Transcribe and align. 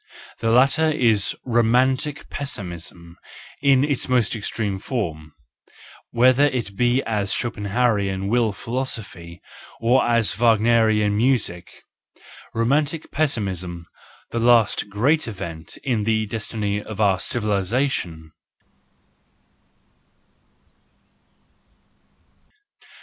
The 0.39 0.49
latter 0.49 0.89
is 0.89 1.35
romantic 1.45 2.27
pessimism 2.31 3.17
in 3.61 3.83
its 3.83 4.09
most 4.09 4.35
extreme 4.35 4.79
form, 4.79 5.31
whether 6.09 6.45
it 6.45 6.75
be 6.75 7.03
as 7.03 7.31
Schopen 7.31 7.65
hauerian 7.65 8.27
will 8.27 8.51
philosophy, 8.51 9.43
or 9.79 10.03
as 10.03 10.33
Wagnerian 10.39 11.15
music:— 11.15 11.83
romantic 12.55 13.11
pessimism, 13.11 13.85
the 14.31 14.39
last 14.39 14.89
great 14.89 15.27
event 15.27 15.77
in 15.83 16.03
the 16.03 16.25
destiny 16.25 16.81
of 16.81 16.99
our 16.99 17.19
civilisation. 17.19 18.31